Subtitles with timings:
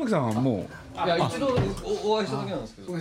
[0.00, 0.66] 島木さんはも
[1.04, 1.48] いや一度
[1.84, 2.96] おお会いした時なんですけど。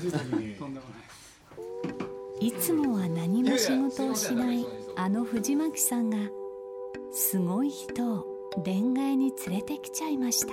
[2.42, 6.18] いつもは何も仕事をしないあの藤巻さんが
[7.12, 8.26] すごい人を
[8.64, 10.48] 恋愛に連れてきちゃいました。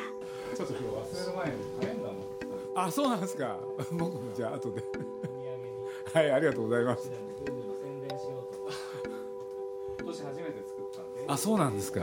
[0.56, 3.58] ちょっと今日忘れる前にカレンダー持ってたあそうなんですか。
[3.92, 4.82] 僕もじゃあ後で。
[6.12, 7.10] はいありがとうございます。
[9.98, 12.00] 今年初めて作ったんであそうなんですか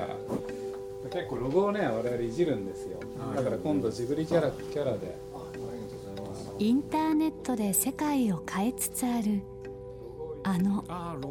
[1.10, 3.00] 結構ロゴをね我々いじるんですよ。
[3.36, 5.18] だから今度ジブリキャラキャラで。
[6.60, 9.42] インターネットで世界を変えつつある
[10.44, 10.84] あの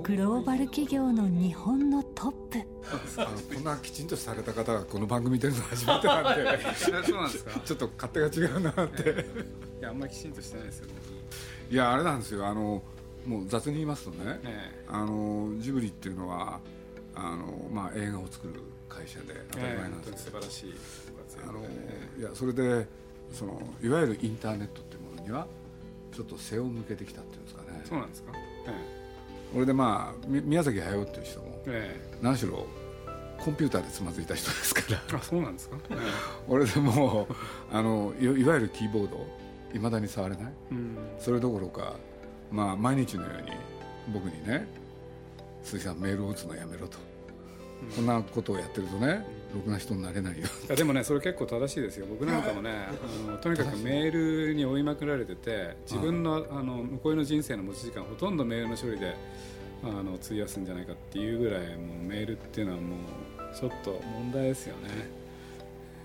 [0.02, 2.58] グローバル企業の日本のトップ。
[3.54, 7.60] こんなきちんとされた方がこの番組出るの初めてなんでそうなんですか。
[7.60, 9.26] ちょっと勝手が違うなって。
[9.80, 10.88] いやあんまりきちんとしてないですよ
[11.70, 12.46] いやあれなんですよ。
[12.46, 12.82] あの
[13.26, 14.84] もう雑に言いますとね、え。
[14.88, 16.58] あのジブリっていうのは
[17.14, 18.54] あの、まあ、映画を作る
[18.92, 20.10] 会社で当たり前なんです。
[20.10, 20.74] よ、素晴らしい
[21.48, 21.60] あの
[22.18, 22.86] いやそれで
[23.32, 25.46] そのいわゆるインターネットっていうものには
[26.12, 27.68] ちょっと背を向けてきたっていうんですかね。
[27.84, 28.32] えそうなんですか？
[28.68, 28.72] え
[29.54, 32.18] これでまあみ宮崎駿っていう人もええ。
[32.22, 32.66] 何しろ
[33.38, 35.02] コンピューターでつまずいた人ですから。
[35.12, 35.76] えあそうなんですか？
[35.90, 35.94] え
[36.48, 37.34] 俺でもう
[37.72, 39.26] あのいいわゆるキーボード
[39.74, 40.52] いまだに触れない。
[40.70, 40.96] えうん。
[41.18, 41.94] それどころか、
[42.50, 43.50] まあ、毎日のように
[44.12, 44.68] 僕にね
[45.64, 46.98] 「鈴木さんメールを打つのやめろ」と、
[47.96, 50.46] こんなことをやってるとねろくな人になれないよ。
[50.66, 52.06] いやでもねそれ結構正しいですよ。
[52.08, 52.70] 僕なんかもね
[53.26, 59.16] あのとにかくメールに追いまくられてて自分のあの向こうの人生の持ち時間ほとんどメールの処理で
[59.82, 62.98] あの費やすんじゃないかっていうぐらいもうメールっていうのはもう
[63.54, 65.22] ちょっと問題ですよね。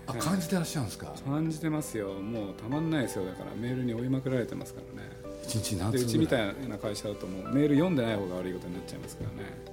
[0.06, 1.14] あ感じてらっしゃるんですか？
[1.24, 2.14] 感じてますよ。
[2.14, 3.24] もうたまんないですよ。
[3.24, 5.08] だからメールに追いまくられてますからね。
[5.44, 6.52] 一日何でう通ぐらい？
[6.52, 9.50] ちみたいな会社だともうメール読んでない方が悪いことになっちゃいますからね。
[9.66, 9.70] あ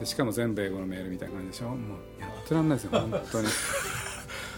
[0.00, 1.68] でしかも全部英語のメールみたいな感じでしょ？
[1.70, 3.48] もうやってらんないですよ本当に。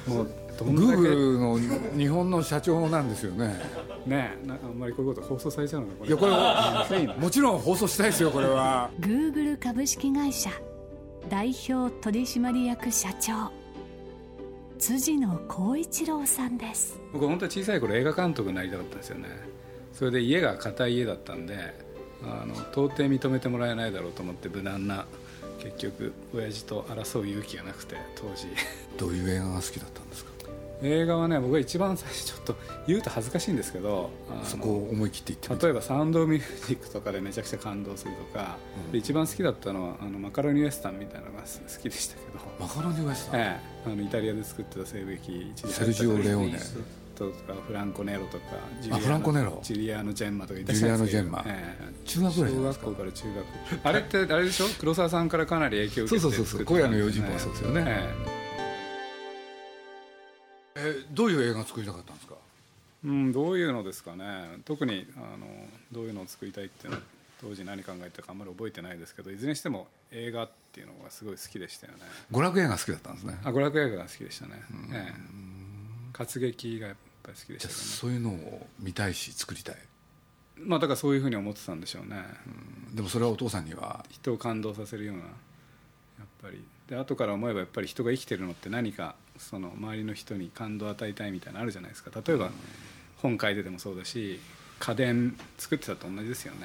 [0.06, 1.58] もうどんだけグーグルの
[1.98, 3.48] 日本の社長なんですよね。
[4.06, 6.08] ねえなあんまりこういうこと放送されちゃうのかこれ。
[6.08, 6.26] いやこ
[6.94, 8.90] れもちろん放送したいですよこれは。
[9.00, 10.50] Google 株式会社
[11.28, 13.52] 代表取締役社長
[14.78, 16.98] 辻野光一郎さんです。
[17.12, 19.28] 僕本当に小さい頃映画監督になりたかったんですよね。
[19.92, 21.54] それで家が硬い家だったんで
[22.24, 25.06] あの到底認めてもらえないだろうと思って無難な
[25.58, 28.46] 結局親父と争う勇気がなくて当時。
[28.98, 30.30] どういう映画が好きだったんですか？
[30.82, 34.08] 映画はね僕が一番最初ちょっと言うと恥ずかしいんですけど
[34.44, 38.56] そこを思い切って言って例えばサウンドミュージックとかでめちゃくちゃ感動するとか、
[38.90, 41.46] で一番好きだったのはあのマカロニウエスタンみたいなのが好
[41.82, 46.58] きでしたけど、マカロニウエスタン、 ええ、あのイタリアで作ってた西部劇一時セルジオレオーネ
[47.20, 48.44] とかフランコネロとか
[48.80, 49.60] ジあフランコネロ？
[49.62, 51.44] ジュリアーノ・ジェンマとかいたジュリアーノジェンマ。
[51.46, 52.06] ええ。
[52.06, 53.86] 中学ぐらいじゃ小学校から中学。
[53.86, 54.66] あれってあれでしょ？
[54.78, 56.66] 黒沢さんからかなり影響を受けてそうそうそうそう。
[56.66, 56.88] 作ってた。
[56.88, 57.84] ん荒野の用心棒はそうですよね。
[60.76, 61.04] ええ。
[61.12, 62.34] どういう映画作りたかったんですか？
[63.04, 64.24] えうん、どういうのですかね。
[64.64, 65.46] 特にあの
[65.92, 67.02] どういうのを作りたいっていうのは
[67.40, 72.00] 当時何考えたかあんまり覚えてないですけどいずれにしても映画っていうのがすごい好きでしたよね。
[72.30, 73.38] 娯楽映画好きだったんですね。
[73.42, 74.52] あ娯楽映画が好きでしたね、
[74.92, 75.14] ええ、
[76.12, 76.94] 活劇が
[77.32, 79.76] 好きでしじゃあたよねそういうのを見たいし作りたい。
[80.56, 82.22] まあだからそういうふうに思ってたんでしょうね、
[82.92, 84.04] でもそれはお父さんには。
[84.10, 85.28] 人を感動させるようなや
[86.24, 86.62] っぱり。
[86.88, 92.10] で後から思えばやっぱり人が生きてるのって何かその周りの人に感動を与えたいみたいなのあるじゃないですか。
[92.26, 92.50] 例えば
[93.18, 94.40] 本書いててもそうだし
[94.80, 96.62] 家電作ってたと同じですよね。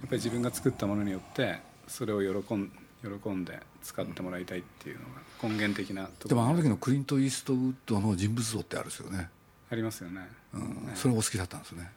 [0.00, 6.28] やっぱり自分が作ったものによってそれを喜ん喜んで使ってもらいたいっていうのが根源的なところ。
[6.30, 9.28] でもあの時のクリント・イーストウッドの人物像ってあるんですよね、
[9.70, 10.90] ありますよね、うん。
[10.94, 11.90] それお好きだったんですね。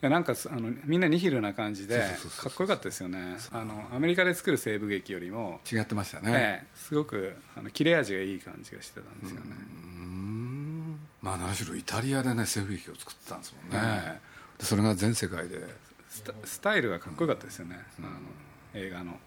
[0.00, 1.98] いやなんかすあのみんなニヒルな感じで
[2.40, 3.36] かっこよかったですよね。
[3.50, 9.46] あのアメリカで作る西部劇よりも、違ってましたね、ええすごくあの切れ味がいい感じがしてたんですよね、
[11.20, 14.20] まあ何しろイタリアでね西部劇を作ってたんですもんね、
[14.56, 15.66] でそれが全世界で。
[16.08, 18.08] スタスタイルがかっこよかったですよね、あの
[18.74, 19.18] 映画の。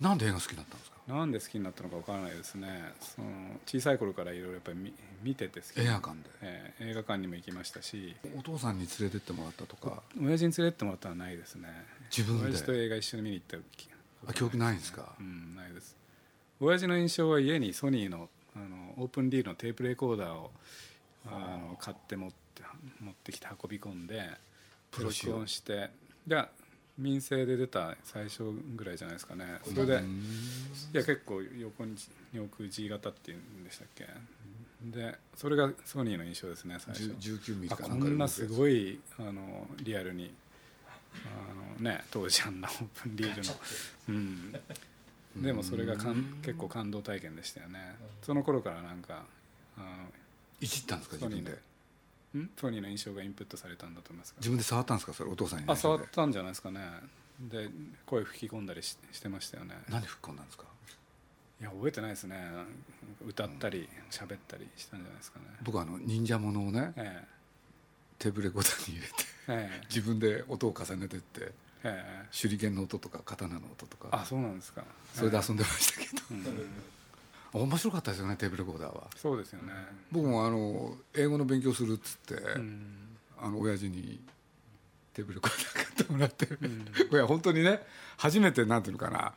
[0.00, 0.91] なんで映画好きになったんですか？
[1.06, 2.92] なんで好きになったのかわからないですね。
[3.00, 3.26] その
[3.66, 6.30] 小さい頃からいろいろやっぱり見見てて好き映画館で。
[6.42, 8.14] ええ映画館にも行きましたし。
[8.38, 10.02] お父さんに連れてってもらったとか。
[10.20, 11.68] 親父に連れてってもらったのはないですね。
[12.16, 12.46] 自分で。
[12.46, 13.88] 親父と映画一緒に見に行った記
[14.28, 15.14] あ記憶ないんですか？
[15.18, 15.96] うんないです。
[16.60, 20.50] 親父の印象は家にソニーのあのオープンリールのテープレコーダーを
[21.26, 21.30] あ
[21.70, 22.62] の買って持って
[23.00, 24.22] 持ってきて運び込んで
[24.90, 25.90] プロ録音して。
[26.26, 26.36] で
[26.98, 28.44] 民生で出た最初
[28.76, 29.60] ぐらいじゃないですかね。
[29.64, 31.96] それでいや結構横に
[32.32, 34.06] よく G 型っていうんでしたっけ
[34.82, 37.04] でそれがソニーの印象ですね最初。
[37.18, 40.32] 19ミリこんなすごいあのリアルに
[41.14, 43.54] あのね当時あんなオープンリールの、
[44.08, 47.96] うん、でもそれがかん結構感動体験でしたよね。
[48.22, 49.24] その頃からなんか
[49.78, 50.04] あ
[50.60, 51.58] いじったんですか自分で
[52.34, 52.50] のん？
[52.56, 55.12] ソニーの印象がインプットされたんだと思います自分で触ったんですか？
[55.12, 56.80] それお父さんにあ触ったんじゃないですかね。
[57.40, 57.68] で
[58.06, 59.74] 声吹き込んだりししてましたよね。
[59.88, 60.64] 何吹っ込んだんですか？
[61.60, 62.36] いや覚えてないですね。
[63.26, 65.44] 歌ったり喋ったりしたんじゃないですかね。
[65.62, 67.24] 僕はあの忍者ものをねえ
[68.18, 69.14] テーブルレコーダーに入れて
[69.48, 69.80] ええ。
[69.82, 71.50] え自分で音を重ねてってえ
[71.84, 72.26] え。
[72.32, 74.08] 手裏剣の音とか刀の音とか。
[74.12, 74.84] あそうなんですか。
[75.14, 76.44] それで遊んでましたけど、うん
[77.52, 79.08] 面白かったですよねテーブルレコーダーは。
[79.16, 79.72] そうですよね。
[80.10, 83.18] 僕もあの英語の勉強するっつって、うん。
[83.38, 84.20] あの親父に
[85.12, 87.14] テーブルレコーダー買ってもらって、ん。
[87.14, 87.82] いや本当にね
[88.16, 89.34] 初めてなんていうのかな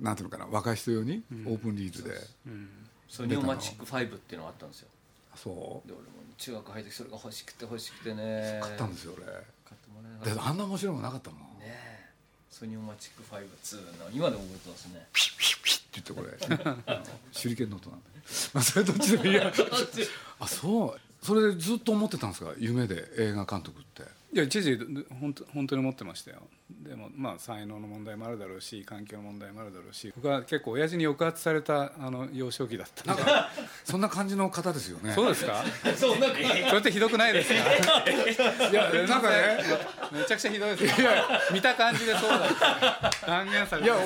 [0.00, 2.16] なんていうのかな若い人用にオープンリールで、
[2.46, 2.68] うん。
[3.08, 4.88] ソニオマチック5っていうのがあったんですよ。
[5.34, 5.88] そう。
[5.88, 8.60] で俺も中学入ってそれが欲しくて欲しくてね。
[8.62, 9.24] 買ったんですよ俺。
[9.24, 10.50] 買ってもらえなかった。
[10.50, 11.46] あんな面白いものなかったもん、ね。
[11.64, 11.98] え
[12.50, 15.06] ソニオマチック52の今でも覚えてますね
[16.00, 16.98] って言ってこれ。
[17.32, 18.04] 手裏剣の音なんで、
[18.54, 19.52] まあ、それどっちでもいいや。
[20.40, 21.00] あそう。
[21.24, 22.52] それでずっと思ってたんですか？
[22.58, 24.02] 夢で映画監督って。
[24.32, 24.76] いや一時
[25.20, 33.22] 本当本当に思ってましたよでもまあ才能の問題もあるだろうし環境の問題もあるだろうし僕は結構親父に抑圧されたあの幼少期だったんで。
[33.84, 35.12] そんな感じの方ですよね。
[35.14, 35.64] そうですか？
[35.96, 36.34] そんなそ
[36.74, 37.54] れってひどくないですか？
[38.70, 39.58] いやなんかね
[40.12, 41.08] めちゃくちゃひどいですよ。
[41.52, 43.88] 見た感じでそうだ断言されて。
[43.88, 43.96] いや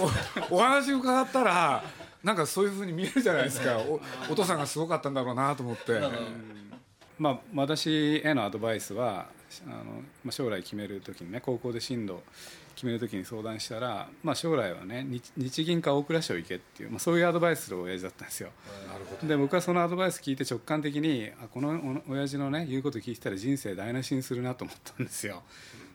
[0.50, 1.82] おお話伺ったら
[2.22, 3.76] なんかそういうふうに見えるじゃないですか。
[3.78, 4.00] お
[4.30, 6.00] お父さんがすごかったんだろうなと思って。
[7.18, 9.26] まあ、私へのアドバイスは
[9.66, 9.84] あの、
[10.24, 12.16] まあ、将来決める時にね高校で進路
[12.74, 18.50] 決める時に相談したら、まあ、将来はね日日銀か大蔵省行けっていう、まあ、そういうアドバイスする親父だったんですよ。
[18.88, 19.26] なるほど。
[19.26, 25.42] で僕はそのアドバイス聞いて直感的にあこのお親父のね言うこと聞いてたら人生台無しにするなと思ったんですよ。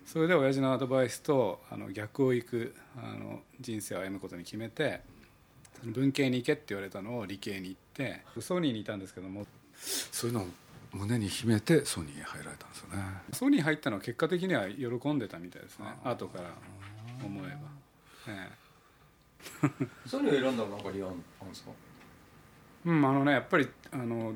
[0.06, 5.02] それで親父のアドバイスとあの逆を行くあの人生を歩むことに決めて
[5.84, 9.46] 文系に行けって言われたのを理系に行ってソニーにいたんですけども。
[9.80, 10.48] そういうのを
[10.94, 13.04] 胸に秘めてソニーへ入られたんですよね。
[13.34, 15.86] ソニー入ったのは結果的には喜んでたみたいですね。
[16.04, 16.54] 後から
[17.24, 17.58] 思えば、
[18.28, 18.50] え
[20.08, 21.72] ソニーを選んだらなんか理由あるんですか？
[22.86, 24.34] えうんあのねやっぱりあの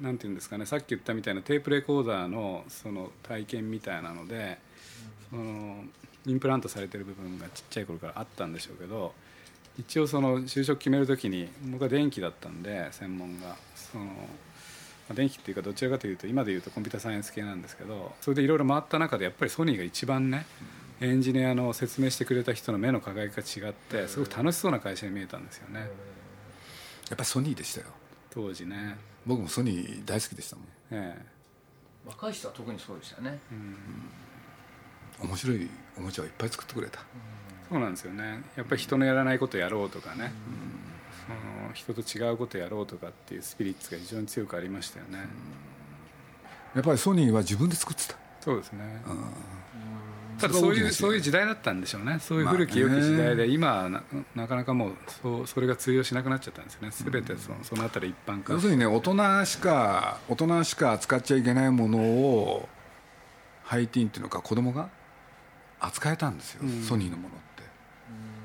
[0.00, 0.66] なんていうんですかね。
[0.66, 4.58] さっき言ったみたいなテープレコーダーのその体験みたいなので
[5.30, 5.84] その
[6.26, 9.14] インプラントされてる部分がちっちゃい頃からあったんでしょうけど
[9.78, 13.56] 一応その就職決める時に僕は電気だったんで専門が。
[13.74, 14.10] その、ま
[15.10, 20.46] あ電気っていうかどちらかというと今でいうとコンピューターサイエンス系なんですけどそれでいろいろ回った中でやっぱりソニーが一番ね
[21.00, 25.80] エンジニアの説明してくれた人の目の輝きが違ってすごく楽しそうな会社に見えたんですよね。
[25.80, 25.88] やっ
[27.10, 27.86] ぱりソニーでしたよ。
[28.28, 30.64] 当時ね、僕もソニー大好きでしたもん。
[30.90, 31.26] ええ。
[32.06, 33.38] 若い人は特にそうでしたよね
[35.22, 37.00] 面白いおもちゃをいっぱい作ってくれた。
[37.70, 38.42] そうなんですよね。
[38.56, 40.32] やっぱり人のやらないことやろうとかね、
[40.69, 40.69] そ
[41.70, 45.20] の人と違うことやろうとかっていうスピリッツが非常に強くありましたよね、
[46.74, 48.16] やっぱりソニーは自分で作ってた。
[48.40, 49.02] そうですね、
[50.38, 52.18] ただそういうそういう時代だったんでしょうね。
[52.20, 54.02] そういう古き良き時代で、今はな
[54.34, 56.90] なかなかもうそうそれが通用しなくなっちゃったんですよね。
[56.90, 58.54] 全てそのそのあたり一般化。
[58.54, 62.68] 要するにね大人しか大人しか扱っちゃいけないものを
[63.62, 64.88] ハイティーンっていうのか子供が
[65.80, 67.49] 扱えたんですよ、ソニーのものって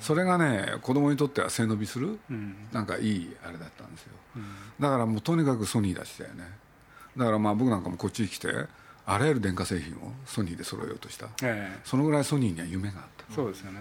[0.05, 2.55] それがね子供にとっては背伸びする、うん。
[2.71, 4.11] なんかいいあれだったんですよ、
[4.79, 6.43] だからもうとにかくソニー出したよね。
[7.17, 8.49] だからまあ僕なんかもこっちに来て
[9.05, 11.25] あらゆる電化製品をソニーで揃えようとした。
[11.43, 11.79] ええ。
[11.83, 13.33] そのぐらいソニーには夢があった。
[13.33, 13.79] そうですよね。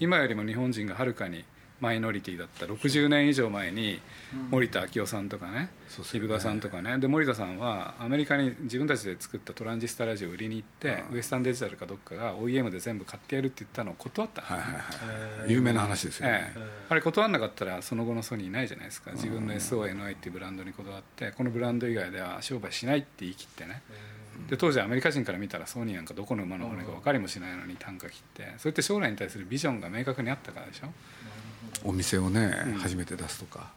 [0.00, 1.44] 今よりも日本人がはるかに
[1.80, 2.66] マイノリティだった。
[2.66, 4.00] 60年以上前に
[4.50, 6.28] 森田明夫さんとかねそうですよね。
[6.28, 6.98] 木田さんとかね。
[6.98, 14.42] で森田さんはアメリカに自分たちで作ったトランジスタラジオを売りに行ってウエスタンデジタルかどっかが OEM で全部買ってやるって言ったのを断った。
[15.46, 19.12] 有名な話ですよね、ええ、あれ断らなかったらその後のソニーないじゃないですか。
[19.12, 23.82] 自分の SONI っていうブランドにこだわってこのブランド以外では商売しないって言い切ってね。
[24.48, 30.86] で当時アメリカ人から見たらソニーなんかどこの馬の骨か分かりもしないのに単価切ってそれって将来に対するビジョンが明確にあったからでしょ
[31.84, 33.70] お店をね、初めて出すとか。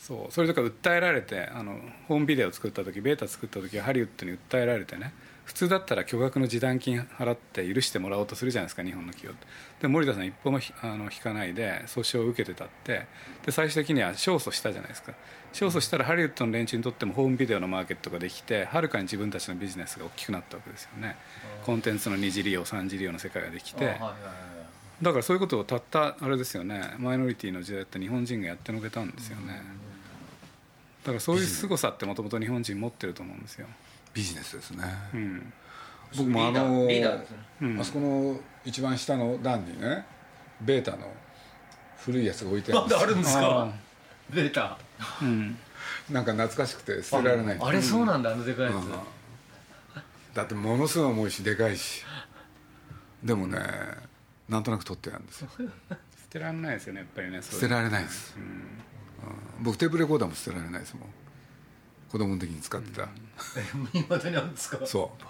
[0.00, 0.32] そう。
[0.32, 1.78] それとか訴えられてあの
[2.08, 5.12] ホームビデオ作った時ベータ作った時はハリウッドに訴えられてね。
[5.44, 9.46] 普通だったら巨額の示談金払って許してもらおうとするじゃないですか日本の企業って。
[9.82, 13.06] で森田さん一歩もひあの引かないで訴訟を受けてたって。
[13.44, 15.12] で最終的には勝訴したじゃないですか。
[15.52, 21.16] 勝訴したらハリウッドの連中にとってもホームビデオのマーケットができてはるかに自分たちのビジネスが大きくなったわけですよね。
[21.64, 23.84] コンテンツの二次利用三次利用の世界ができて。
[23.84, 24.16] あはいはいは
[24.56, 24.59] い
[25.02, 29.62] だからそういうことをたったあれですよねマイノリティの時代って日本人がやってのけたんですよね。
[31.02, 33.66] だからそういう凄さってもともと日本人持ってると思うんですよ、
[34.12, 35.52] ビジネスですね、うん。
[36.16, 36.88] 僕もあの
[37.80, 40.04] あそこの一番下の段にね
[40.60, 41.10] ベータの
[42.04, 43.00] 古いやつが置いてあるんですよ。
[43.00, 43.72] あるんですあか
[44.28, 44.78] ベータ。
[45.22, 45.56] うん。
[46.10, 47.58] なんか懐かしくて捨てられない。
[47.58, 48.74] あれそうなんだあのでかいやつ。
[48.74, 48.92] うん。
[50.34, 52.04] だってものすごい重いしでかいし。
[53.22, 53.58] でもね
[54.50, 55.48] なんとなく取ってあるんですよ。
[55.56, 55.58] 捨
[56.30, 59.64] てられないですよねやっぱりね捨てられないです、うん。
[59.64, 61.08] 僕テープレコーダーも捨てられないですもん。
[62.10, 63.04] 子供の時に使ってた、
[63.96, 65.24] いまだにあるんそう。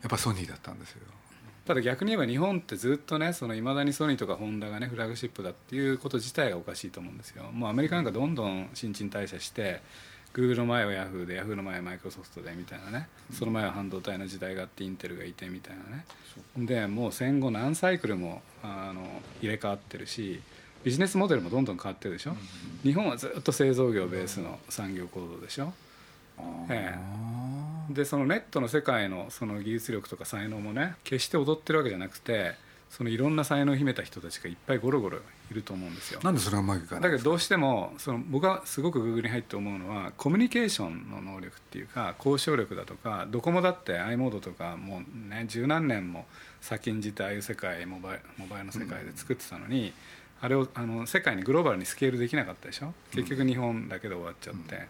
[0.00, 1.02] やっぱソニーだったんですよ。
[1.66, 7.44] ただ逆に言えば日本ってずっとねいまだにソニーとかホンダがねフラッグシップだっていうこと自体がおかしいと思うんですよ。
[7.52, 9.82] もうアメリカなんかどんどん新陳代謝して
[10.32, 13.08] グーグルの前はヤフーでヤフーの前はマイクロソフトでみたいなね。
[13.32, 16.04] その前は半導体の時代があってインテルがいてみたいなね。
[16.56, 19.06] でもう戦後何サイクルもあの
[19.40, 20.40] 入れ替わってるし
[20.84, 22.36] ビジネスモデルもどんどん変わってるでしょ。
[22.82, 25.72] 日本はずっと製造業ベースの産業構造でしょ。
[26.70, 26.94] え
[27.90, 27.92] え。
[27.92, 32.54] でそのネットの世界のその技術力とか才能もね決して踊ってるわけじゃなくて
[32.90, 35.18] そのいろんな才能を秘めた人たちがいっぱいゴロゴロ
[35.50, 36.20] いると思うんですよ。
[36.22, 37.00] なんでそれはうまくいかな？
[37.00, 46.26] いだけどどうしてもその僕はすごくグーグルに入って思うのはコミュニケーションの能力っていうか交渉力だとかドコモだって i モードとかもうね十何年も
[46.60, 49.92] 先んじてああいう世界モバイモバイルの世界で作ってたのに、
[50.40, 52.94] あれをあの世界にグローバルにスケールできなかったでしょ？
[53.12, 54.86] 結局日本だけで終わっちゃって、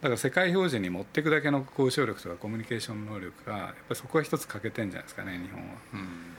[0.00, 5.74] だから世界標準に持っていくだけの交渉力とかコミュニケーション能力がやっぱりそこは一つ欠けてんじゃないですかね日本は。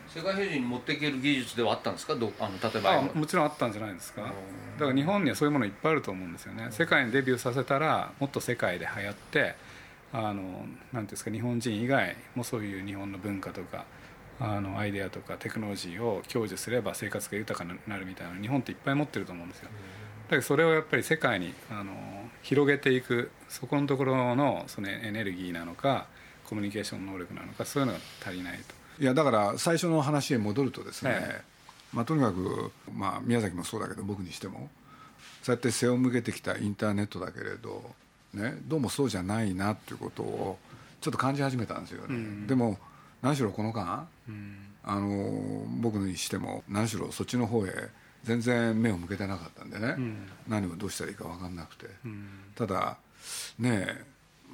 [0.07, 2.15] 世界標準に持っていける技術ではあったんですか？
[2.15, 4.21] どあの例えばあもちろんあったんじゃないですか。
[4.21, 6.67] だから日本にはそういうものいっぱいあると思うんですよね。
[6.71, 9.55] 世界にデビューさせたらもっと世界で流行って
[10.13, 13.85] あのなんていうんですか日本人以外もそういう日本の文化とか
[14.39, 19.65] あのアイデアとかテクノロジーを享受すれば生活が豊かになるみたいな日本っていっぱい持ってると思うんですよ。
[19.65, 21.93] だけどそれをやっぱり世界にあの
[22.41, 26.08] 広げていくそこのところのそのエネルギーなのか
[26.46, 29.03] コミュニケーション能力なのかそういうのが足りないと。
[29.03, 31.41] いやだから最初の話へ戻るとですね、え
[31.93, 34.69] まあ、とにかく、まあ、宮崎もそうだけど僕にしても
[35.41, 37.91] そうやって背を向けてきたインターネットだけれど、
[38.34, 40.58] ね、どうもそうじゃないなっていうことを
[41.01, 42.77] ちょっと感じ始めたんですよね、でも
[43.22, 44.05] 何しろこの間、
[44.84, 47.72] あの僕にしても何しろそっちの方へ
[48.23, 49.95] 全然目を向けてなかったんでね、
[50.47, 51.88] 何をどうしたらいいか分かんなくて、
[52.55, 52.97] ただ
[53.57, 54.05] ねえ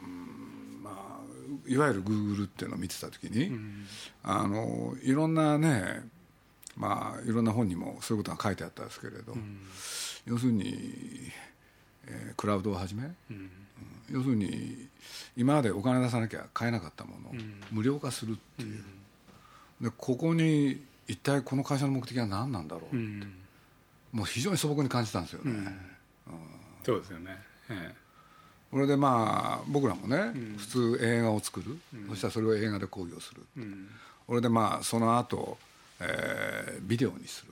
[0.04, 3.52] うんまあいわゆるグーグルっていうのを見てた時に、
[4.24, 6.04] あのいろんなね
[6.78, 9.36] まあいろんな本にもそういうことが書いてあったんですけれど、
[10.26, 11.32] 要するに、
[12.08, 13.50] えークラウドをはじめ、うん。
[14.12, 14.88] 要するに
[15.36, 17.34] 今までお金出さなきゃ買えなかったものを
[17.72, 18.84] 無料化するっていう、
[19.82, 23.34] でここに一体この会社の目的は何なんだろう、うん
[24.16, 25.78] もう非常に素朴に感じたんですよね、
[26.86, 27.38] そうですよね、
[27.70, 27.94] え
[28.72, 33.90] これでまあ僕らもね、普通映画を作る、そしたらそれを映画で興行する、えうん。
[34.26, 35.58] これでまあその後、
[36.00, 37.46] えービデオにす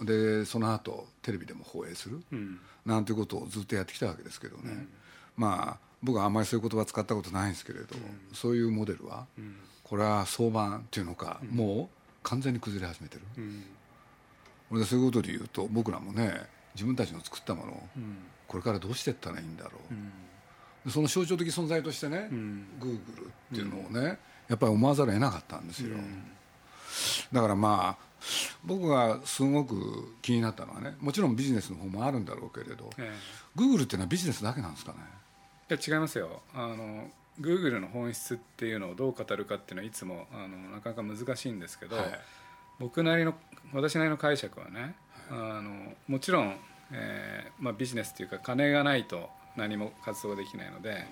[0.00, 2.58] る、でその後テレビでも放映する、うん。
[2.84, 4.88] なんていうことをずっとやってきたわけですけどね、
[5.36, 7.86] まあ僕はあんまりそういう言葉使ったことないんですけれど、
[8.32, 9.26] そういうモデルは、
[9.84, 13.22] これは相場っていうのか、もう完全に崩れ始めてる、
[14.70, 16.40] うんこれでそういうことで言うと僕らもね
[16.74, 17.82] 自分たちの作ったものを
[18.48, 22.28] これからどうしていったらいいんだろう、でその象徴的存在としてね、
[22.80, 24.18] グーグルっていうのをね、
[24.48, 25.96] やっぱり思わざるを得なかったんですよ、
[27.32, 28.04] だからまあ
[28.64, 33.12] 僕がすごく気になったのはねもちろんビジネスの方もあるんだろうけれど、え
[33.54, 34.98] グーグルっていうのはビジネスだけなんですかね？
[35.68, 36.42] えいや違いますよ。
[36.54, 37.08] あの
[37.40, 42.20] Google の本質っていうのをどう語るかっていうのはいつもあのなかなか難しいんですけど、はい
[42.78, 43.34] 僕なりの
[43.72, 44.94] 私なりの解釈はね、
[45.30, 46.56] あのもちろん、
[46.92, 51.04] えーまあ、ビジネスっていうか金がないと何も活動できないので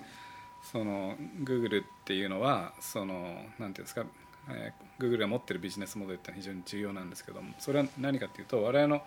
[0.71, 3.13] その Google っていうのはその
[3.59, 4.05] なんていうんですか、
[4.49, 9.03] えー、Google が持ってるビジネスモデルって非常に重要なんですけどもそれは何かっていうと我々の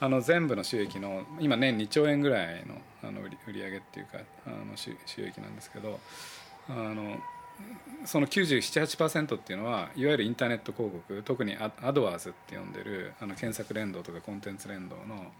[0.00, 4.90] あの全部の収益の今年2兆円ぐらいのあの売り上げっていうかあの収
[5.24, 6.00] 益なんですけど
[6.68, 7.18] あの
[8.04, 15.32] その978%っていうのはいわゆるインターネット広告特にア AdWords って呼んでるあの検索連動とかコンテンツ連動の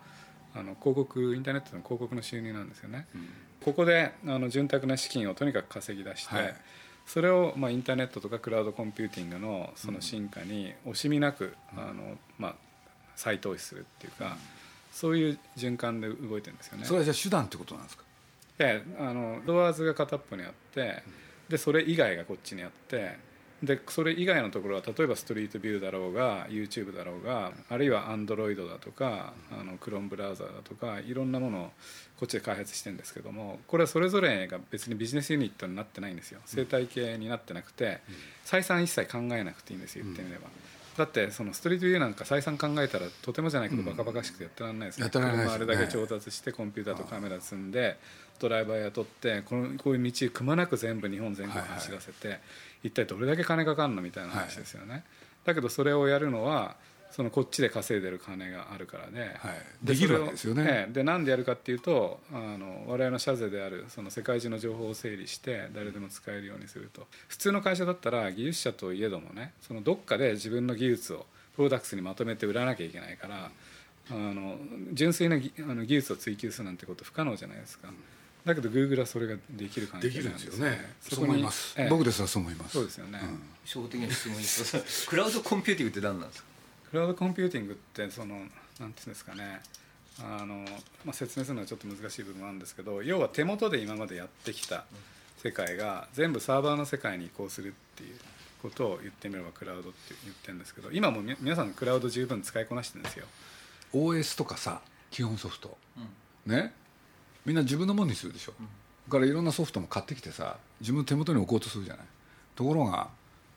[0.55, 3.07] あの広告インターネットの広告の収入なんですよね、
[3.65, 6.55] ここであの潤沢な資金をとにかく稼ぎ出して、はい。
[7.07, 12.55] それを、まあ、インターネットとかクラウドコンピューティングのその進化に惜しみなく、あのまあ、
[13.17, 14.37] 再投資するっていうか、
[14.93, 16.85] そういう循環で動いてるんですよね。
[16.85, 18.05] それはじゃあ手段ってことなんですか？
[18.59, 21.03] であのドアーズが片っぽにあって
[21.53, 23.19] でそれ以外がこっちにあって
[23.63, 31.71] でそれ以外のところは例えばストリートビューだろうが YouTube だろうがあるいは Android だとかあの Chrome ブラウザだとかいろんなものを
[32.19, 36.41] こっちで開発してるんですけどもこれはそれぞれが別にビジネスユニットになってないんですよ。
[36.47, 38.01] 生態系になってなくて
[38.47, 40.49] 採算一切考えなくていいんですよ言ってみれば。
[40.97, 45.05] だってそのストリートビューなんか採算考えたらとてもじゃないけどバカバカしくてやってられないですよ。
[45.05, 45.59] やってられないですよ。
[45.61, 47.99] ね車あれだけ調達してコンピューターとカメラ積んで
[48.43, 52.39] ドライバー雇ってこのこういう道くまなく全部日本全国走らせて
[52.83, 55.05] 一体どれだけ金かかるのみたいな話ですよね。
[55.45, 56.77] だけどそれをやるのは
[57.11, 59.33] そのこっちで稼いでる金があるからで,、はい。
[59.83, 60.89] できるわけですよね。
[60.91, 67.07] でなんでやるかっていうとあの我々の社税であるその世界中の情報を整理して誰でも使えるようにすると。
[67.29, 73.51] 普通の会社だったら技術者といえどもねそのどっかで自分の技術をプロダクツにまとめて売らなきゃいけないから
[74.11, 74.57] あの
[74.93, 77.89] 純粋なぎあの技術を追求するなんてこと不可能じゃないですか。
[78.45, 80.95] だけど Google はそれができる環境できるんですよね。
[81.01, 81.89] そう思います、ええ。
[81.89, 82.73] 僕ですらそう思います。
[82.73, 83.21] そうですよね、
[83.65, 85.07] 初歩的な質問です。
[85.09, 86.49] クラウドコンピューティングって何なんですか？
[86.91, 88.37] クラウドコンピューティングってその
[88.81, 89.61] なんていうんですかね。
[90.21, 90.57] あの、
[91.05, 94.85] まあ、説明するのはちょっと難しい部分もあるんですけど要は手元で今までやってきた
[95.43, 98.19] 世界が全部サーバーの世界に移行するっていう
[98.61, 103.27] ことを言ってみればクラウドって言ってるんですけど今もみ皆さんクラウド十分使いこなしてるんですよ。
[103.95, 105.79] OS とかさ基本ソフト、
[106.45, 106.75] ね
[107.45, 108.53] みんな自分のものにするでしょ、
[109.09, 112.07] だからいろんなソフトも買ってきてさ自分の手元に置こうとするじゃない。
[112.55, 113.09] ところが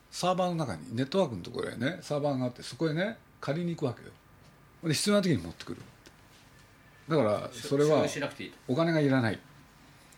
[0.10, 4.12] サーバーの中にネットワークのところへねサーバーがあってそこへね借りに行くわけよ。
[4.84, 5.82] で必要な時に持ってくる。
[7.10, 8.06] だからそれは
[8.68, 9.40] お金がいらない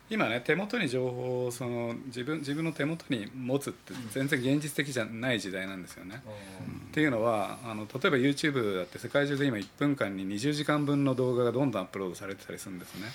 [0.09, 6.23] 今ね手元に情報をその自分自分の手元に持つって全然現実的じゃない時代なんですよね。
[6.89, 13.07] っていうのはあの例えば YouTube だって世界中で今1分間に20時間分の動画がどんどんアップロードされてたりするんですね。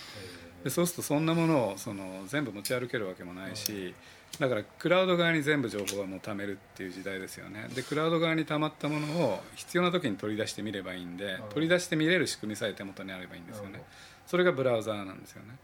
[0.65, 3.95] でそうするとそんなものをその全部持ち歩けるわけもないし
[4.39, 7.69] だからクラウド側に全部情報はもう貯めるっていう時代ですよね。
[7.75, 13.83] でクラウド側に溜まったものを必要な時に取り出してみればいいんで取り出して見れる仕組みさえ手元にあればいいんですよね。
[14.27, 15.57] それがブラウザーなんですよね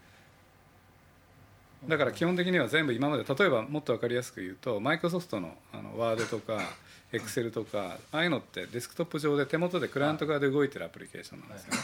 [1.87, 6.61] だから基本的には全部今まで例えばもっと分かりやすく言うとマイクロソフトのあのワードとか
[7.13, 11.79] エクセルとかああいうのってデスクトップ上で手元でクライアント側で動いてるアプリケーションなんですよね。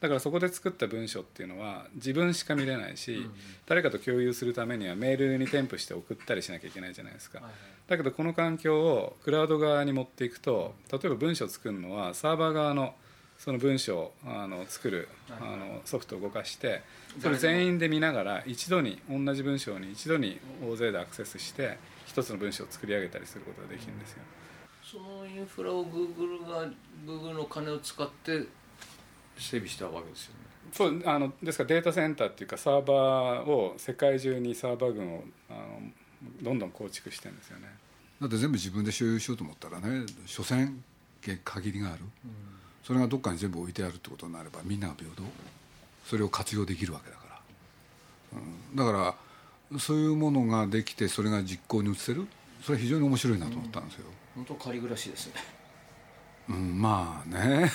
[0.00, 3.28] だからそこで作った文章っていうのは自分しか見れないし、
[3.66, 7.42] 誰かと共有するためにはメールに添付して送ったりしなきゃいけないじゃないですか、
[7.86, 12.94] だけどこの環境をクラウド側に持っていくと例えば文章を作るのはサーバー側の
[13.42, 16.82] その文章をあの作るあのソフトを動かして
[17.22, 24.18] それ全員で見ながら一度に同じ文章に一度に大勢でアクセスして一つの文章を作り上げたりすることができるんですよ。
[24.82, 26.66] そのインフラを Google が
[27.06, 28.44] Google の金を使って
[29.38, 30.40] 整備したわけですよね。
[30.72, 35.60] そうあのですからデータセンターっていうかサーバーを世界中にサーバー群をあの
[36.42, 37.68] どんどん構築してるんですよね。
[38.20, 40.82] だって全部自分で所有しようと思ったらね所詮
[41.42, 42.00] 限りがある、
[42.84, 45.22] それがどっかに全部置いてあるってことになればみんなが平等。
[46.06, 48.42] それを活用できるわけだから、う
[48.74, 49.14] ん、だか
[49.72, 52.26] らそういうものができてそれが実行に移せる。
[52.62, 55.34] それは非常に面白いなと思ったんですよ、本当仮暮らしですね。
[56.48, 57.70] うんまあね。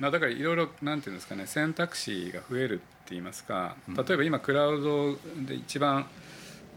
[0.00, 3.76] まあ、だからいろいろなんていうんですかね選択肢が増えるって言いますか。
[3.88, 6.06] 例えば今クラウドで一番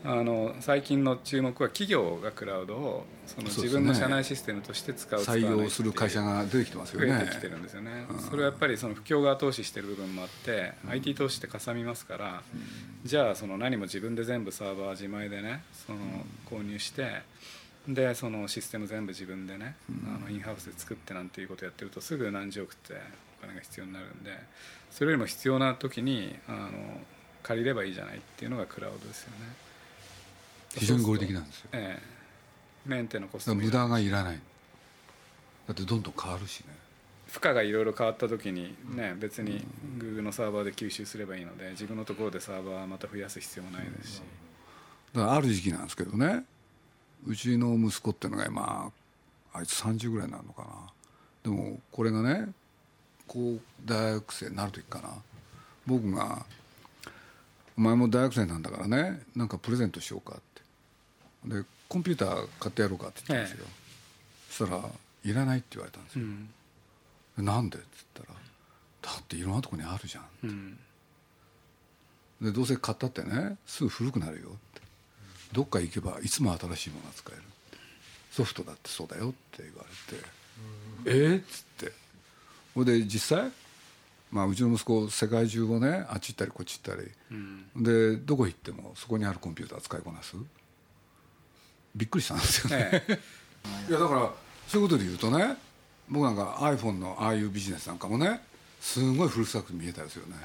[0.05, 12.43] あの最近の注目は企業がクラウドをその自分の社内システムとして使う使わない採用する会社が出てきてますよね増えてきてるんですよね、それはやっぱりその不況が後押ししてる部分もあって、IT 投資ってかさみますから、
[13.03, 15.99] じゃあその何も自分で全部サーバー自前でねその
[16.49, 17.23] 購入して
[17.87, 22.93] でそのシステム全部自分でね、あのインハウスで作ってなんていうことやってるとすぐ何十億って
[23.39, 24.31] お金が必要になるんで
[24.91, 26.69] それよりも必要な時にあの
[27.43, 29.64] 借りればいいじゃないっていうのがクラウドですよね
[30.75, 31.69] 非常に合理的なんですよ。
[31.73, 32.15] ええ。
[32.85, 34.39] メンテのコストら無駄がいらない。
[35.67, 36.67] だってどんどん変わるしね。
[37.27, 39.65] 負荷がいろいろ変わった時にね別に
[39.97, 44.21] Google のサーバーで吸収すればいいので自分のところでサーバーまた増やす必要もないですし、
[45.13, 46.45] だからある時期なんですけどね。
[47.25, 48.91] うちの息子っていうのが今
[49.53, 50.69] あいつ30ぐらいになるのかな。
[51.43, 52.49] でもこれがね
[53.27, 55.09] 高大学生になる時かな。
[55.87, 56.45] 僕が
[57.77, 60.43] 「お前も大学生なんだからねなんかプレゼントしようか」って
[61.45, 63.67] でコンピューター買ってやろうかって言ったんですよ、
[64.49, 64.89] そしたら
[65.23, 66.49] 「いらない」って言われたんですよ、うん。
[67.37, 68.39] でなんでって言ったら
[69.13, 70.79] 「だっていろんなとこにあるじゃん」うん。
[72.41, 74.81] でどうせ買ったってねすぐ古くなるよって。
[75.53, 77.41] どっか行けばいつも新しいものが使える
[78.31, 79.85] ソフトだってそうだよって言わ
[81.05, 82.05] れて「えっ?」つって。
[82.73, 83.51] ほいで実際、
[84.31, 87.09] まあ、うちの息子世界中をねあっち行ったりこっち行ったり、
[87.81, 90.35] でどこ行ってもそこにあるコンピューター使いこなす
[91.95, 93.19] びっくりしたんですよね、え
[93.89, 94.31] いやだから
[94.67, 95.55] そういうことで言うとね
[96.09, 98.41] 僕なんか iPhone のああいうビジネスなんかもね
[98.79, 100.35] すごい古臭く見えたですよね。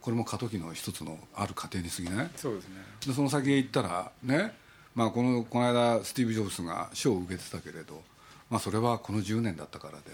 [0.00, 2.30] これも過渡期の一つのある過程に過ぎない？
[2.36, 2.76] そうですね。
[3.06, 4.54] でその先へ行ったらね、
[4.94, 8.02] まあ、このこの間スティーブ・ジョブズが賞を受けてたけれど、
[8.48, 10.04] まあ、それはこの10年だったからで、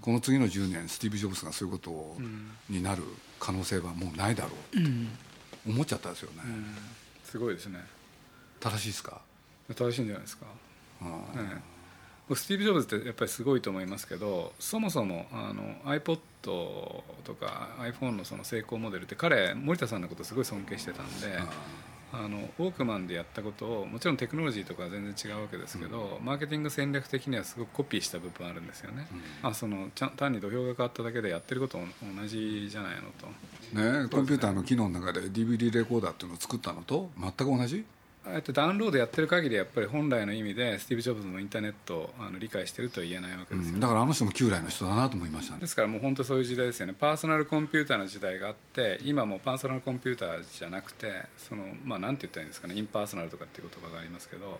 [0.00, 2.16] この次の10年スティーブ・ジョブズがそういうことを、
[2.68, 3.04] になる
[3.38, 4.90] 可能性はもうないだろうって
[5.68, 6.42] 思っちゃったんですよね、
[7.24, 7.78] すごいですね。
[8.58, 9.20] 正しいですか、
[9.74, 10.46] 正しいんじゃないですか。
[11.02, 11.78] うんええ。
[12.28, 17.02] 僕スティーブ・ジョブズってやっぱりすごいと思いますけどそもそもあの iPod と
[17.40, 21.38] か iPhone のその成功モデルって彼盛田さんのことすごい尊敬してたんで
[22.12, 29.06] あのウォークマンでやったことをもちろんテクノロジーとかは全然違うわけですけど、マーケティング戦略的にはすごくコピーした部分あるんですよね、
[29.42, 33.26] あそのちゃん単に土俵が変わっただけでやってること同じじゃないのと。
[33.78, 37.84] ね、コンピューターの機能の中で DVD レコーダーっていうのを作ったのと全く同じ？
[38.28, 43.80] ああやってダウンロードやってる限りやっぱり本来の意味でスティーブ・ジョブズのインターネットをあの理解してるとは言えないわけですよ、うん。
[43.80, 45.60] だからあの人も旧来の人だなと思いましたね。
[45.60, 46.94] ですからもう本当そういう時代ですよね。
[46.98, 52.74] パーソナルコンピューターの時代があって今もうパーソナルコンピューターじゃなくてそのまあなんて言ったらいいんですかね。
[52.74, 54.58] インパーソナルとかっていう言葉がありますけど、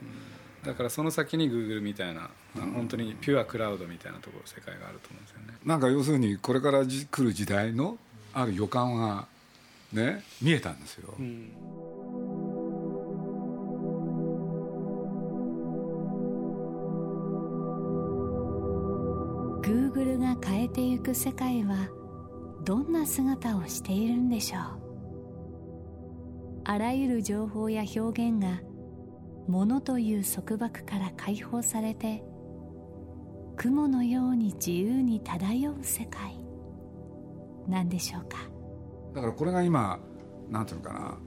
[0.64, 5.58] だからその先に Google みたいな、あの本当にピュアクラウドみたいなところ世界があると思うんですよね。
[5.64, 7.98] なんか要するにこれからじ来る時代の
[8.34, 9.26] ある予感が
[9.92, 11.97] ね見えたんですよ、Google が
[20.68, 21.88] てゆく世界は
[22.64, 24.62] どんな姿をしているんでしょう。
[26.64, 28.60] あらゆる情報や表現が
[29.46, 32.22] 物という束縛から解放されて
[33.56, 36.36] 雲のように自由に漂う世界
[37.66, 38.38] なんでしょうか。
[39.14, 39.98] だからこれが今
[40.50, 41.18] なんていうのかな。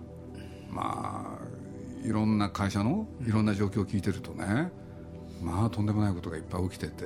[0.69, 4.71] まあいろんな会社のいろんな状況を聞いてるとね
[5.41, 7.06] まあとんでもないことがいっぱい起きてて、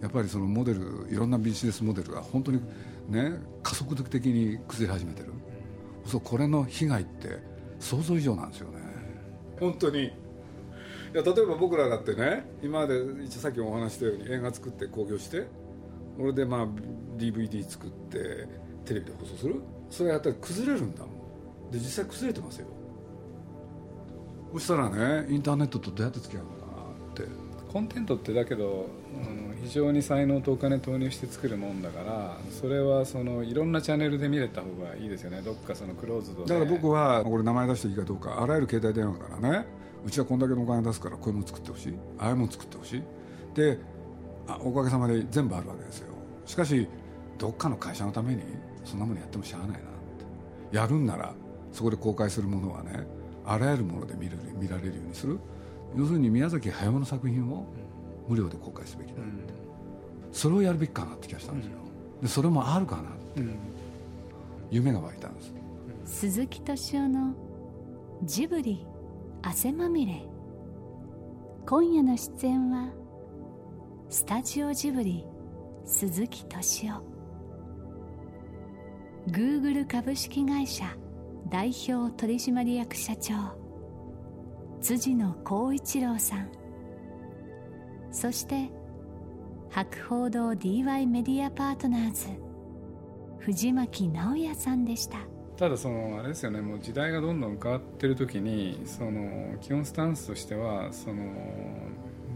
[0.00, 2.60] やっぱりそのモデルいろんなビジネスモデルが本当に
[3.08, 5.32] ね加速度的に崩れ始めてる、
[6.06, 7.38] そうこれの被害って
[7.78, 8.78] 想像以上なんですよね。
[9.58, 10.04] 本当に。
[10.04, 10.10] い
[11.12, 15.48] や例えば僕らだってね今まで一応さっきもお話ししたように映画作って興行して
[16.16, 16.66] それでまあ
[17.18, 18.46] DVD 作って
[18.84, 19.60] テレビで放送する。
[19.90, 21.08] それやったら崩れるんだも
[21.68, 21.70] ん。
[21.72, 22.66] で実際崩れてますよ。
[24.52, 26.72] そしたらねインターネットとどうやって付き合うのかな
[27.12, 27.50] って。
[27.72, 28.86] コンテントってだけど
[29.22, 35.42] あの非常に才能とお金投入して作るもんだからそれはそのいろんなチャンネルで見れた方がいいですよね。
[35.42, 39.66] どっかそのクローズドだから僕はこれ名前出していいかどうかあらゆる携帯電話からね。
[40.04, 41.94] うちはこんだけのお金出すからこういうもの作ってほしい。
[42.18, 43.02] ああいうもの作ってほしい。
[43.54, 43.78] で
[44.48, 46.08] あおかげさまで全部あるわけですよ。
[46.46, 46.88] しかし
[47.38, 48.42] どっかの会社のために
[48.84, 49.80] そんなものやってもしゃあないなっ
[50.70, 50.76] て。
[50.76, 51.34] やるんなら
[51.72, 53.06] そこで公開するものはね
[53.44, 55.38] あらゆるもので見れる見られるようにする。
[55.96, 57.66] 要するに宮崎駿の作品を
[58.28, 59.22] 無料で公開すべきだって、
[60.32, 61.72] それをやるべきかなって気がしたんですよ、
[62.22, 63.04] でそれもあるかなっ
[63.34, 63.40] て。
[63.40, 63.58] うん。
[64.70, 65.52] 夢が湧いたんです。
[66.04, 67.34] 鈴木敏夫の
[68.22, 68.86] ジブリ
[69.42, 70.22] 汗まみれ。
[71.66, 72.90] 今夜の出演は
[74.08, 75.24] スタジオジブリ
[75.84, 77.02] 鈴木敏夫。
[79.28, 80.84] Google 株式会社
[81.48, 83.34] 代表取締役社長。
[84.80, 86.48] 辻野光一郎さん
[88.10, 88.70] そして
[89.70, 92.26] 博報堂 DY メディアパートナーズ
[93.38, 95.18] 藤巻直也さんでした。
[95.56, 101.22] ただそのあれですよねもう時代がどんどん変わってる時にその基本スタンスとしてはその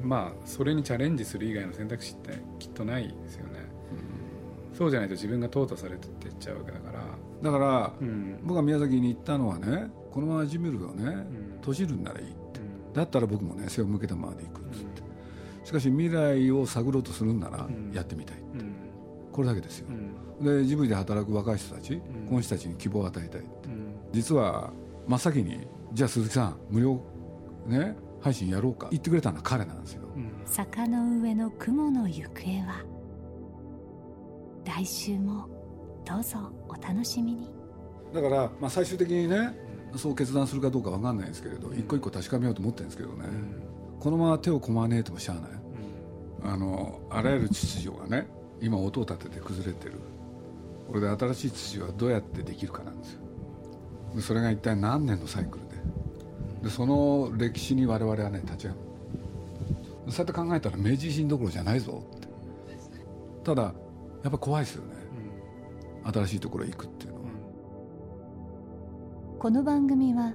[0.03, 3.61] まあそれにチャレンジする以外の選択肢ってきっとないですよね、
[4.75, 7.05] そうじゃないと自分が淘汰されてっていっちゃうわけだから。
[7.43, 8.39] だから、うん。
[8.43, 11.27] 僕が宮崎に行ったのはねこのままジムルをね、ん。
[11.61, 12.61] 閉じるんならいいって。
[12.93, 14.94] だったら僕もね背を向けたままで行くっつって、
[15.65, 17.91] しかし未来を探ろうとするんならん。
[17.93, 18.75] やってみたい、うん。
[19.33, 19.89] これだけですよ。
[20.41, 20.61] う、ん。
[20.61, 23.69] でジブリで働く若い人たち、この人たちに希望を与えたいって。
[23.69, 23.95] うん。
[24.13, 24.73] 実は
[25.09, 27.01] 真っ先にじゃあ鈴木さん無料
[27.67, 28.89] ね配信やろうか。
[28.91, 30.31] 言ってくれたのは彼なんですよ、うん。
[30.45, 32.85] 坂の上の雲の行方は
[34.65, 35.49] 来週も
[36.07, 37.51] どうぞお楽しみに。
[38.13, 39.59] だから、まあ、最終的にね
[39.97, 43.25] そう決断するかどうかわかんないですけれど、一個一個確かめようと思ってるんですけどね、
[44.05, 45.51] このまま手をこまねえともしゃあない、
[46.43, 48.27] あのあらゆる秩序がね
[48.61, 49.95] 今音を立てて崩れてる。
[50.87, 53.21] これで新しい秩序はどうやってできるかなんですよ。
[54.15, 55.65] でそれが一体何年のサイクル
[56.63, 56.69] で？
[56.69, 60.13] でその歴史に我々はね立ち会う。
[60.13, 62.29] そうやって考えたら明治維新どころじゃないぞって。
[63.43, 63.73] ただや
[64.29, 64.97] っぱ怖いですよね、
[66.13, 67.23] 新しいところへ行くっていうのは、
[69.39, 70.35] この番組は